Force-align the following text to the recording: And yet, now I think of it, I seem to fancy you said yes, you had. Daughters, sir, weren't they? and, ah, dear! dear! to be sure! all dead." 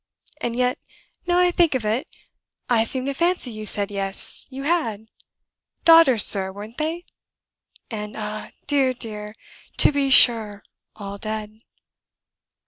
And 0.39 0.57
yet, 0.57 0.79
now 1.27 1.37
I 1.37 1.51
think 1.51 1.75
of 1.75 1.85
it, 1.85 2.07
I 2.67 2.83
seem 2.85 3.05
to 3.05 3.13
fancy 3.13 3.51
you 3.51 3.67
said 3.67 3.91
yes, 3.91 4.47
you 4.49 4.63
had. 4.63 5.05
Daughters, 5.85 6.25
sir, 6.25 6.51
weren't 6.51 6.79
they? 6.79 7.05
and, 7.91 8.15
ah, 8.17 8.49
dear! 8.65 8.95
dear! 8.95 9.35
to 9.77 9.91
be 9.91 10.09
sure! 10.09 10.63
all 10.95 11.19
dead." 11.19 11.51